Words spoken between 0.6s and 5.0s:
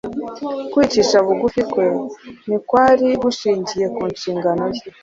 Kwicisha bugufi kwe ntikwari gushingiye ku nshingano ye